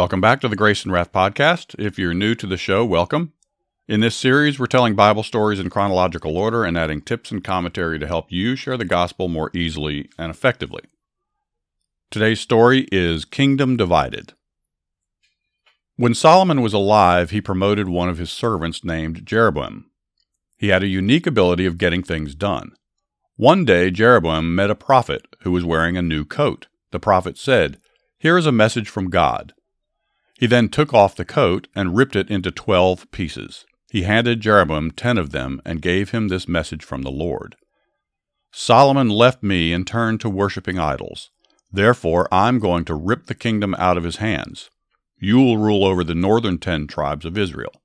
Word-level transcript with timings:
Welcome 0.00 0.22
back 0.22 0.40
to 0.40 0.48
the 0.48 0.56
Grace 0.56 0.82
and 0.84 0.94
Wrath 0.94 1.12
podcast. 1.12 1.74
If 1.78 1.98
you're 1.98 2.14
new 2.14 2.34
to 2.36 2.46
the 2.46 2.56
show, 2.56 2.86
welcome. 2.86 3.34
In 3.86 4.00
this 4.00 4.16
series, 4.16 4.58
we're 4.58 4.64
telling 4.64 4.94
Bible 4.94 5.22
stories 5.22 5.60
in 5.60 5.68
chronological 5.68 6.38
order 6.38 6.64
and 6.64 6.78
adding 6.78 7.02
tips 7.02 7.30
and 7.30 7.44
commentary 7.44 7.98
to 7.98 8.06
help 8.06 8.32
you 8.32 8.56
share 8.56 8.78
the 8.78 8.86
gospel 8.86 9.28
more 9.28 9.50
easily 9.52 10.08
and 10.16 10.30
effectively. 10.30 10.80
Today's 12.10 12.40
story 12.40 12.88
is 12.90 13.26
Kingdom 13.26 13.76
Divided. 13.76 14.32
When 15.96 16.14
Solomon 16.14 16.62
was 16.62 16.72
alive, 16.72 17.28
he 17.28 17.42
promoted 17.42 17.90
one 17.90 18.08
of 18.08 18.16
his 18.16 18.30
servants 18.30 18.82
named 18.82 19.26
Jeroboam. 19.26 19.90
He 20.56 20.68
had 20.68 20.82
a 20.82 20.88
unique 20.88 21.26
ability 21.26 21.66
of 21.66 21.76
getting 21.76 22.02
things 22.02 22.34
done. 22.34 22.72
One 23.36 23.66
day, 23.66 23.90
Jeroboam 23.90 24.54
met 24.54 24.70
a 24.70 24.74
prophet 24.74 25.26
who 25.42 25.52
was 25.52 25.62
wearing 25.66 25.98
a 25.98 26.02
new 26.02 26.24
coat. 26.24 26.68
The 26.90 26.98
prophet 26.98 27.36
said, 27.36 27.78
Here 28.18 28.38
is 28.38 28.46
a 28.46 28.50
message 28.50 28.88
from 28.88 29.10
God. 29.10 29.52
He 30.40 30.46
then 30.46 30.70
took 30.70 30.94
off 30.94 31.16
the 31.16 31.26
coat 31.26 31.68
and 31.76 31.94
ripped 31.94 32.16
it 32.16 32.30
into 32.30 32.50
twelve 32.50 33.10
pieces. 33.10 33.66
He 33.90 34.04
handed 34.04 34.40
Jeroboam 34.40 34.90
ten 34.90 35.18
of 35.18 35.32
them 35.32 35.60
and 35.66 35.82
gave 35.82 36.12
him 36.12 36.28
this 36.28 36.48
message 36.48 36.82
from 36.82 37.02
the 37.02 37.10
Lord 37.10 37.56
Solomon 38.50 39.10
left 39.10 39.42
me 39.42 39.74
and 39.74 39.86
turned 39.86 40.18
to 40.22 40.30
worshipping 40.30 40.78
idols. 40.78 41.30
Therefore, 41.70 42.26
I'm 42.32 42.58
going 42.58 42.86
to 42.86 42.94
rip 42.94 43.26
the 43.26 43.34
kingdom 43.34 43.74
out 43.74 43.98
of 43.98 44.04
his 44.04 44.16
hands. 44.16 44.70
You 45.18 45.36
will 45.36 45.58
rule 45.58 45.84
over 45.84 46.02
the 46.02 46.14
northern 46.14 46.56
ten 46.56 46.86
tribes 46.86 47.26
of 47.26 47.36
Israel. 47.36 47.82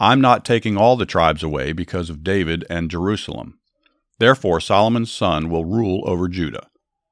I'm 0.00 0.22
not 0.22 0.46
taking 0.46 0.78
all 0.78 0.96
the 0.96 1.04
tribes 1.04 1.42
away 1.42 1.72
because 1.72 2.08
of 2.08 2.24
David 2.24 2.64
and 2.70 2.90
Jerusalem. 2.90 3.58
Therefore, 4.18 4.60
Solomon's 4.60 5.12
son 5.12 5.50
will 5.50 5.66
rule 5.66 6.02
over 6.06 6.26
Judah. 6.26 6.68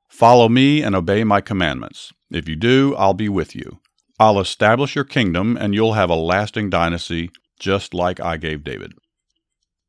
Follow 0.08 0.48
me 0.48 0.82
and 0.82 0.96
obey 0.96 1.22
my 1.22 1.42
commandments. 1.42 2.14
If 2.30 2.48
you 2.48 2.56
do, 2.56 2.96
I'll 2.96 3.12
be 3.12 3.28
with 3.28 3.54
you. 3.54 3.78
I'll 4.20 4.38
establish 4.38 4.94
your 4.94 5.04
kingdom, 5.04 5.56
and 5.56 5.74
you'll 5.74 5.94
have 5.94 6.10
a 6.10 6.14
lasting 6.14 6.68
dynasty 6.68 7.30
just 7.58 7.94
like 7.94 8.20
I 8.20 8.36
gave 8.36 8.62
David. 8.62 8.92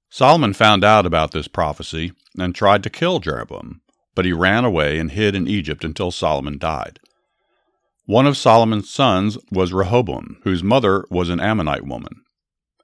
Solomon 0.10 0.54
found 0.54 0.86
out 0.86 1.06
about 1.06 1.32
this 1.32 1.50
prophecy 1.50 2.14
and 2.40 2.56
tried 2.56 2.82
to 2.84 2.90
kill 2.90 3.20
Jeroboam, 3.20 3.82
but 4.16 4.24
he 4.24 4.32
ran 4.32 4.64
away 4.64 5.00
and 5.00 5.12
hid 5.12 5.36
in 5.36 5.50
Egypt 5.50 5.84
until 5.84 6.12
Solomon 6.12 6.58
died. 6.58 7.02
One 8.06 8.26
of 8.26 8.38
Solomon's 8.38 8.90
sons 8.90 9.38
was 9.52 9.74
Rehoboam, 9.74 10.38
whose 10.46 10.64
mother 10.64 11.04
was 11.10 11.28
an 11.28 11.42
Ammonite 11.42 11.86
woman. 11.86 12.24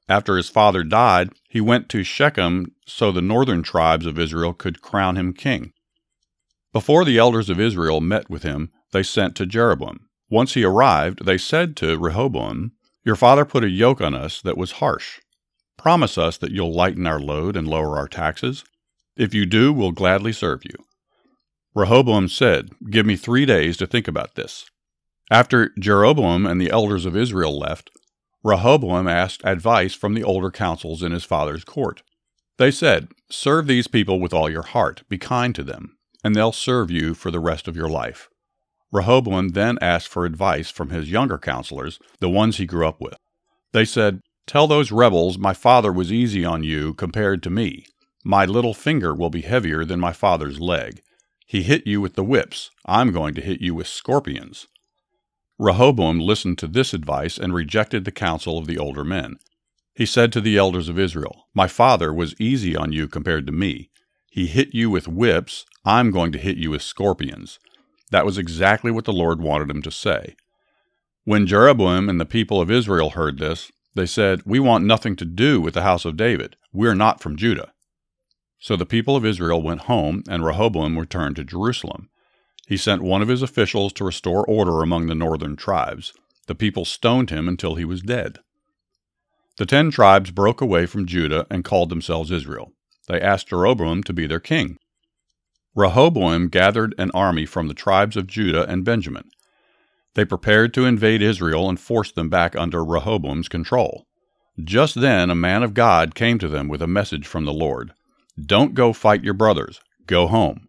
After 0.10 0.36
his 0.36 0.50
father 0.50 0.84
died, 0.84 1.30
he 1.50 1.62
went 1.62 1.88
to 1.90 2.04
Shechem 2.04 2.74
so 2.86 3.14
the 3.14 3.22
northern 3.22 3.64
tribes 3.64 4.06
of 4.06 4.20
Israel 4.20 4.52
could 4.52 4.82
crown 4.82 5.16
him 5.16 5.32
king. 5.32 5.72
Before 6.74 7.06
the 7.06 7.18
elders 7.18 7.50
of 7.50 7.58
Israel 7.58 8.02
met 8.02 8.30
with 8.30 8.44
him, 8.44 8.70
they 8.92 9.04
sent 9.04 9.38
to 9.38 9.46
Jeroboam. 9.46 10.07
Once 10.30 10.54
he 10.54 10.64
arrived, 10.64 11.26
they 11.26 11.38
said 11.38 11.76
to 11.78 11.98
Rehoboam, 11.98 12.72
your 13.08 13.16
father 13.16 13.46
put 13.46 13.64
a 13.64 13.70
yoke 13.70 14.02
on 14.02 14.14
us 14.14 14.42
that 14.42 14.58
was 14.58 14.84
harsh. 14.84 15.22
Promise 15.78 16.18
us 16.18 16.36
that 16.40 16.52
you'll 16.52 16.74
lighten 16.74 17.08
our 17.08 17.22
load 17.22 17.56
and 17.56 17.66
lower 17.66 17.98
our 17.98 18.10
taxes. 18.10 18.66
If 19.16 19.34
you 19.34 19.46
do, 19.46 19.72
we'll 19.72 19.94
gladly 19.94 20.34
serve 20.34 20.66
you. 20.66 20.76
Rehoboam 21.74 22.28
said, 22.28 22.72
Give 22.90 23.06
me 23.06 23.16
three 23.16 23.46
days 23.46 23.78
to 23.78 23.88
think 23.88 24.10
about 24.10 24.36
this. 24.36 24.70
After 25.32 25.72
Jeroboam 25.80 26.46
and 26.46 26.60
the 26.60 26.70
elders 26.70 27.06
of 27.06 27.16
Israel 27.16 27.58
left, 27.58 27.90
Rehoboam 28.44 29.08
asked 29.08 29.42
advice 29.46 29.94
from 29.94 30.14
the 30.14 30.24
older 30.24 30.52
councils 30.52 31.02
in 31.02 31.14
his 31.14 31.24
father's 31.24 31.64
court. 31.64 32.04
They 32.58 32.72
said, 32.72 33.08
Serve 33.30 33.68
these 33.68 33.88
people 33.88 34.20
with 34.20 34.34
all 34.34 34.50
your 34.50 34.64
heart, 34.64 35.04
be 35.08 35.18
kind 35.18 35.56
to 35.56 35.64
them, 35.64 35.98
and 36.26 36.36
they'll 36.36 36.52
serve 36.52 36.92
you 36.92 37.14
for 37.14 37.32
the 37.32 37.40
rest 37.40 37.70
of 37.70 37.78
your 37.78 37.90
life. 37.90 38.28
Rehoboam 38.92 39.50
then 39.50 39.78
asked 39.82 40.08
for 40.08 40.26
advice 40.26 40.70
from 40.70 40.90
his 40.90 41.12
younger 41.12 41.38
counselors, 41.38 42.00
the 42.20 42.30
ones 42.30 42.58
he 42.58 42.66
grew 42.66 42.88
up 42.88 43.02
with. 43.02 43.18
They 43.74 43.86
said, 43.86 44.22
Tell 44.46 44.68
those 44.68 44.92
rebels 44.92 45.38
my 45.38 45.54
father 45.54 45.92
was 45.92 46.12
easy 46.12 46.46
on 46.46 46.64
you 46.64 46.94
compared 46.94 47.44
to 47.44 47.50
me. 47.50 47.86
My 48.24 48.46
little 48.46 48.74
finger 48.74 49.14
will 49.14 49.30
be 49.30 49.42
heavier 49.42 49.84
than 49.84 50.00
my 50.00 50.14
father's 50.14 50.60
leg. 50.60 51.02
He 51.46 51.64
hit 51.64 51.86
you 51.86 52.02
with 52.02 52.16
the 52.16 52.24
whips. 52.24 52.72
I'm 52.86 53.12
going 53.12 53.34
to 53.36 53.42
hit 53.42 53.62
you 53.62 53.76
with 53.76 53.88
scorpions. 53.88 54.68
Rehoboam 55.60 56.20
listened 56.20 56.58
to 56.60 56.68
this 56.68 56.94
advice 56.94 57.38
and 57.38 57.54
rejected 57.54 58.06
the 58.06 58.12
counsel 58.12 58.58
of 58.58 58.68
the 58.68 58.78
older 58.78 59.04
men. 59.04 59.38
He 59.96 60.06
said 60.06 60.32
to 60.34 60.42
the 60.42 60.58
elders 60.58 60.90
of 60.90 61.00
Israel, 61.00 61.48
My 61.54 61.68
father 61.68 62.14
was 62.14 62.40
easy 62.40 62.76
on 62.76 62.92
you 62.92 63.08
compared 63.08 63.48
to 63.48 63.54
me. 63.54 63.90
He 64.30 64.48
hit 64.48 64.76
you 64.76 64.90
with 64.90 65.08
whips. 65.08 65.66
I'm 65.84 66.12
going 66.12 66.32
to 66.34 66.38
hit 66.38 66.58
you 66.58 66.72
with 66.72 66.84
scorpions. 66.84 67.60
That 68.12 68.26
was 68.26 68.38
exactly 68.38 68.92
what 68.92 69.06
the 69.06 69.14
Lord 69.14 69.42
wanted 69.42 69.70
him 69.70 69.82
to 69.82 69.92
say. 69.92 70.36
When 71.26 71.46
Jeroboam 71.46 72.08
and 72.08 72.22
the 72.22 72.26
people 72.26 72.62
of 72.62 72.72
Israel 72.72 73.12
heard 73.12 73.38
this, 73.38 73.72
they 73.96 74.06
said, 74.06 74.44
We 74.46 74.60
want 74.60 74.86
nothing 74.86 75.16
to 75.18 75.26
do 75.26 75.60
with 75.60 75.74
the 75.74 75.82
house 75.82 76.06
of 76.06 76.16
David. 76.16 76.56
We're 76.72 76.96
not 76.96 77.20
from 77.20 77.36
Judah. 77.36 77.74
So 78.60 78.76
the 78.76 78.86
people 78.86 79.16
of 79.16 79.26
Israel 79.26 79.62
went 79.62 79.82
home, 79.82 80.24
and 80.30 80.46
Rehoboam 80.46 80.98
returned 80.98 81.36
to 81.36 81.44
Jerusalem. 81.44 82.10
He 82.68 82.78
sent 82.78 83.02
one 83.02 83.22
of 83.22 83.28
his 83.28 83.42
officials 83.42 83.94
to 83.94 84.06
restore 84.06 84.46
order 84.46 84.82
among 84.82 85.08
the 85.08 85.16
northern 85.16 85.56
tribes. 85.56 86.14
The 86.48 86.56
people 86.56 86.86
stoned 86.86 87.30
him 87.30 87.48
until 87.48 87.76
he 87.76 87.86
was 87.86 88.02
dead. 88.02 88.40
The 89.58 89.66
ten 89.66 89.92
tribes 89.92 90.32
broke 90.32 90.62
away 90.62 90.86
from 90.86 91.06
Judah 91.06 91.48
and 91.50 91.66
called 91.66 91.90
themselves 91.90 92.32
Israel. 92.32 92.74
They 93.08 93.20
asked 93.22 93.50
Jeroboam 93.50 94.04
to 94.04 94.14
be 94.14 94.28
their 94.28 94.40
king. 94.40 94.78
Rehoboam 95.78 96.48
gathered 96.48 96.96
an 96.98 97.12
army 97.14 97.46
from 97.46 97.68
the 97.68 97.76
tribes 97.76 98.18
of 98.18 98.26
Judah 98.26 98.68
and 98.68 98.84
Benjamin. 98.84 99.30
They 100.16 100.26
prepared 100.26 100.74
to 100.74 100.86
invade 100.86 101.22
Israel 101.22 101.70
and 101.70 101.80
force 101.80 102.12
them 102.12 102.30
back 102.30 102.56
under 102.56 102.84
Rehoboam's 102.84 103.48
control. 103.48 104.08
Just 104.60 104.96
then 104.96 105.30
a 105.30 105.36
man 105.36 105.62
of 105.62 105.76
God 105.76 106.16
came 106.16 106.40
to 106.40 106.48
them 106.48 106.68
with 106.68 106.82
a 106.82 106.88
message 106.88 107.28
from 107.28 107.46
the 107.46 107.54
Lord 107.54 107.94
Don't 108.44 108.74
go 108.74 108.92
fight 108.92 109.24
your 109.24 109.36
brothers, 109.36 109.80
go 110.08 110.26
home. 110.26 110.68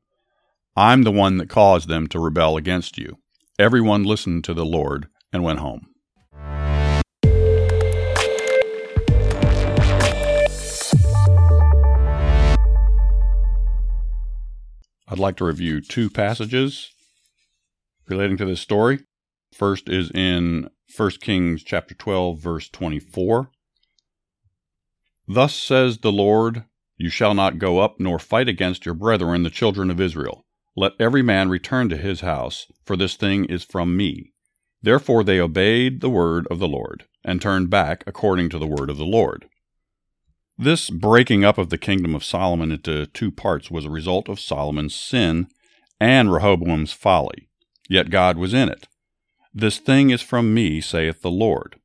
I'm 0.77 1.05
the 1.05 1.11
one 1.11 1.39
that 1.39 1.49
caused 1.49 1.89
them 1.89 2.07
to 2.09 2.21
rebel 2.21 2.59
against 2.59 2.99
you. 2.99 3.17
Everyone 3.59 4.05
listened 4.05 4.45
to 4.45 4.53
the 4.53 4.67
Lord 4.67 5.09
and 5.33 5.43
went 5.43 5.61
home. 5.61 5.87
I'd 15.11 15.19
like 15.19 15.37
to 15.37 15.47
review 15.47 15.81
two 15.81 16.11
passages 16.11 16.91
relating 18.09 18.37
to 18.37 18.45
this 18.45 18.61
story. 18.61 19.01
First 19.55 19.89
is 19.89 20.11
in 20.11 20.69
1 20.95 21.11
Kings 21.23 21.63
chapter 21.65 21.95
12 21.95 22.39
verse 22.39 22.69
24. 22.69 23.51
Thus 25.27 25.55
says 25.55 25.99
the 25.99 26.13
Lord, 26.13 26.65
you 26.99 27.09
shall 27.09 27.33
not 27.33 27.59
go 27.59 27.79
up 27.79 27.99
nor 27.99 28.19
fight 28.19 28.51
against 28.51 28.85
your 28.85 28.95
brethren 28.95 29.45
the 29.45 29.51
children 29.51 29.91
of 29.91 29.99
Israel. 29.99 30.45
Let 30.77 30.93
every 31.01 31.23
man 31.23 31.49
return 31.49 31.89
to 31.89 31.97
his 31.97 32.21
house, 32.21 32.67
for 32.85 32.95
this 32.95 33.17
thing 33.17 33.47
is 33.47 33.65
from 33.65 33.97
me. 33.97 34.35
Therefore 34.83 35.25
they 35.25 35.41
obeyed 35.41 36.03
the 36.03 36.11
word 36.11 36.47
of 36.51 36.59
the 36.59 36.69
Lord, 36.69 37.05
and 37.25 37.41
turned 37.41 37.71
back 37.71 38.05
according 38.07 38.51
to 38.51 38.59
the 38.59 38.67
word 38.67 38.91
of 38.91 38.99
the 38.99 39.07
Lord. 39.07 39.47
This 40.61 40.91
breaking 40.91 41.45
up 41.45 41.57
of 41.57 41.71
the 41.71 41.79
kingdom 41.79 42.17
of 42.17 42.25
Solomon 42.25 42.73
into 42.73 43.07
two 43.07 43.31
parts 43.31 43.71
was 43.71 43.85
a 43.85 43.91
result 43.91 44.29
of 44.29 44.41
Solomon's 44.41 44.95
sin 44.95 45.47
and 46.01 46.33
Rehoboam's 46.33 46.93
folly, 46.93 47.49
yet 47.89 48.11
God 48.11 48.37
was 48.37 48.53
in 48.53 48.69
it. 48.69 48.89
This 49.55 49.79
thing 49.79 50.11
is 50.11 50.21
from 50.21 50.53
me, 50.53 50.81
saith 50.81 51.23
the 51.23 51.31
Lord. 51.31 51.77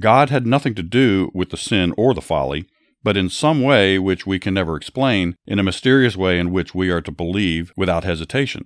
God 0.00 0.30
had 0.30 0.48
nothing 0.48 0.74
to 0.74 0.82
do 0.82 1.30
with 1.32 1.50
the 1.50 1.56
sin 1.56 1.94
or 1.96 2.12
the 2.12 2.20
folly, 2.20 2.66
but 3.04 3.16
in 3.16 3.28
some 3.28 3.62
way 3.62 4.00
which 4.00 4.26
we 4.26 4.40
can 4.40 4.54
never 4.54 4.76
explain, 4.76 5.36
in 5.46 5.60
a 5.60 5.62
mysterious 5.62 6.16
way 6.16 6.40
in 6.40 6.50
which 6.50 6.74
we 6.74 6.90
are 6.90 7.00
to 7.00 7.12
believe 7.12 7.72
without 7.76 8.02
hesitation, 8.02 8.64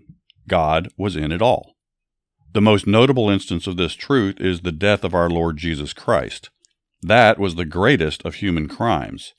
God 0.48 0.88
was 0.96 1.14
in 1.14 1.30
it 1.30 1.42
all. 1.42 1.74
The 2.54 2.62
most 2.62 2.86
notable 2.86 3.28
instance 3.28 3.66
of 3.66 3.76
this 3.76 3.92
truth 3.92 4.40
is 4.40 4.62
the 4.62 4.72
death 4.72 5.04
of 5.04 5.14
our 5.14 5.28
Lord 5.28 5.58
Jesus 5.58 5.92
Christ. 5.92 6.48
That 7.02 7.38
was 7.38 7.54
the 7.54 7.64
greatest 7.64 8.24
of 8.24 8.36
human 8.36 8.68
crimes. 8.68 9.34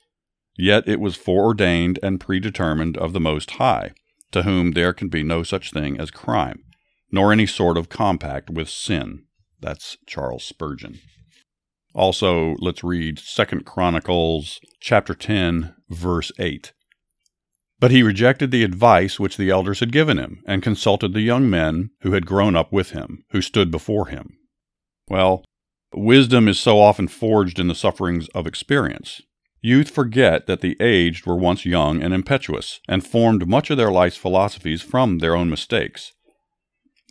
Yet 0.58 0.88
it 0.88 1.00
was 1.00 1.16
foreordained 1.16 2.00
and 2.04 2.20
predetermined 2.20 2.98
of 2.98 3.14
the 3.14 3.20
Most 3.20 3.52
High, 3.52 3.92
to 4.32 4.44
whom 4.44 4.72
there 4.72 4.94
can 4.94 5.10
be 5.10 5.24
no 5.24 5.44
such 5.44 5.72
thing 5.72 6.00
as 6.00 6.12
crime, 6.12 6.64
nor 7.12 7.32
any 7.32 7.46
sort 7.46 7.78
of 7.78 7.90
compact 7.90 8.50
with 8.50 8.70
sin. 8.70 9.26
That's 9.60 9.98
Charles 10.08 10.44
Spurgeon. 10.44 11.00
Also, 11.94 12.56
let's 12.60 12.84
read 12.84 13.20
Second 13.20 13.66
Chronicles 13.66 14.60
chapter 14.80 15.14
10, 15.14 15.76
verse 15.90 16.32
8. 16.40 16.72
But 17.80 17.92
he 17.92 18.04
rejected 18.04 18.52
the 18.52 18.64
advice 18.64 19.20
which 19.20 19.38
the 19.38 19.50
elders 19.50 19.82
had 19.82 19.92
given 19.92 20.18
him, 20.18 20.42
and 20.48 20.64
consulted 20.64 21.14
the 21.14 21.22
young 21.22 21.50
men 21.50 21.90
who 22.02 22.14
had 22.14 22.26
grown 22.26 22.56
up 22.56 22.72
with 22.72 22.92
him, 22.92 23.24
who 23.32 23.42
stood 23.42 23.72
before 23.72 24.08
him. 24.08 24.38
Well, 25.10 25.44
wisdom 25.94 26.48
is 26.48 26.60
so 26.60 26.80
often 26.80 27.08
forged 27.08 27.60
in 27.60 27.68
the 27.68 27.76
sufferings 27.76 28.28
of 28.30 28.48
experience. 28.48 29.22
Youth 29.62 29.92
forget 29.92 30.48
that 30.48 30.62
the 30.62 30.76
aged 30.80 31.28
were 31.28 31.36
once 31.36 31.66
young 31.66 32.02
and 32.02 32.14
impetuous, 32.14 32.80
and 32.88 33.06
formed 33.06 33.48
much 33.48 33.70
of 33.70 33.78
their 33.78 33.92
life's 33.92 34.18
philosophies 34.18 34.82
from 34.82 35.20
their 35.20 35.36
own 35.36 35.50
mistakes. 35.50 36.14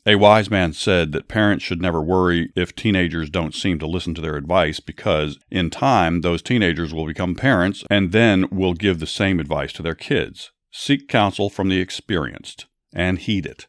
A 0.06 0.16
wise 0.16 0.50
man 0.50 0.72
said 0.72 1.12
that 1.12 1.28
parents 1.28 1.62
should 1.62 1.82
never 1.82 2.00
worry 2.00 2.50
if 2.56 2.74
teenagers 2.74 3.28
don't 3.28 3.54
seem 3.54 3.78
to 3.78 3.86
listen 3.86 4.14
to 4.14 4.20
their 4.20 4.36
advice 4.36 4.80
because, 4.80 5.38
in 5.50 5.68
time, 5.68 6.22
those 6.22 6.40
teenagers 6.40 6.94
will 6.94 7.06
become 7.06 7.34
parents 7.34 7.84
and 7.90 8.10
then 8.10 8.48
will 8.50 8.72
give 8.72 8.98
the 8.98 9.06
same 9.06 9.38
advice 9.38 9.72
to 9.74 9.82
their 9.82 9.94
kids. 9.94 10.52
Seek 10.72 11.06
counsel 11.06 11.50
from 11.50 11.68
the 11.68 11.80
experienced 11.80 12.66
and 12.94 13.18
heed 13.18 13.44
it. 13.44 13.66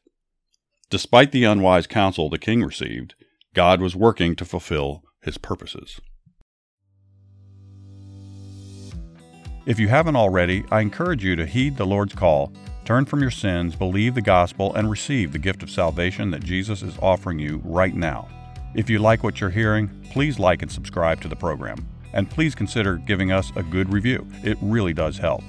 Despite 0.90 1.31
the 1.31 1.44
unwise 1.44 1.86
counsel 1.86 2.30
the 2.30 2.38
king 2.38 2.63
received, 2.63 3.13
God 3.53 3.81
was 3.81 3.95
working 3.95 4.36
to 4.38 4.45
fulfill 4.45 5.03
his 5.21 5.38
purposes. 5.38 6.00
If 9.65 9.80
you 9.80 9.89
haven't 9.89 10.15
already, 10.15 10.63
I 10.71 10.81
encourage 10.81 11.24
you 11.24 11.36
to 11.36 11.45
heed 11.45 11.77
the 11.77 11.86
Lord's 11.86 12.15
call 12.15 12.51
Turn 12.92 13.06
from 13.06 13.21
your 13.21 13.31
sins, 13.31 13.75
believe 13.75 14.15
the 14.15 14.21
gospel, 14.21 14.74
and 14.74 14.89
receive 14.89 15.31
the 15.31 15.39
gift 15.39 15.62
of 15.63 15.69
salvation 15.69 16.31
that 16.31 16.44
Jesus 16.44 16.81
is 16.81 16.98
offering 17.01 17.39
you 17.39 17.62
right 17.63 17.95
now. 17.95 18.27
If 18.74 18.89
you 18.89 19.00
like 19.00 19.24
what 19.24 19.39
you're 19.39 19.50
hearing, 19.50 19.88
please 20.09 20.39
like 20.39 20.62
and 20.62 20.71
subscribe 20.71 21.21
to 21.21 21.27
the 21.27 21.36
program. 21.36 21.88
And 22.13 22.30
please 22.30 22.56
consider 22.56 22.98
giving 22.98 23.31
us 23.31 23.51
a 23.56 23.63
good 23.63 23.94
review. 23.94 24.27
It 24.44 24.57
really 24.62 24.94
does 24.94 25.18
help. 25.18 25.44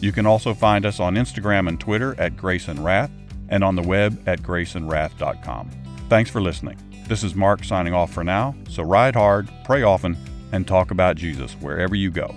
You 0.00 0.12
can 0.12 0.26
also 0.26 0.54
find 0.54 0.84
us 0.84 1.00
on 1.00 1.14
Instagram 1.14 1.68
and 1.68 1.80
Twitter 1.80 2.14
at 2.20 2.36
Grace 2.36 2.68
and 2.68 2.84
Wrath 2.84 3.10
and 3.48 3.64
on 3.64 3.74
the 3.74 3.82
web 3.82 4.22
at 4.28 4.42
graceandwrath.com. 4.42 5.70
Thanks 6.08 6.30
for 6.30 6.40
listening. 6.40 6.93
This 7.06 7.22
is 7.22 7.34
Mark 7.34 7.64
signing 7.64 7.92
off 7.92 8.14
for 8.14 8.24
now, 8.24 8.54
so 8.70 8.82
ride 8.82 9.14
hard, 9.14 9.50
pray 9.64 9.82
often, 9.82 10.16
and 10.52 10.66
talk 10.66 10.90
about 10.90 11.16
Jesus 11.16 11.52
wherever 11.60 11.94
you 11.94 12.10
go. 12.10 12.34